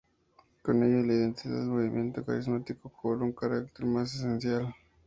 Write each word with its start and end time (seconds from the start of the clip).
Con 0.63 0.81
ello, 0.81 1.05
la 1.05 1.13
identidad 1.13 1.57
del 1.59 1.67
movimiento 1.69 2.25
carismático 2.25 2.89
cobró 2.89 3.23
un 3.23 3.33
carácter 3.33 3.85
más 3.85 4.19
eclesial. 4.19 4.73